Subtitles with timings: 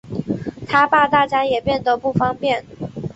[0.67, 2.65] 她怕大家也变得不方便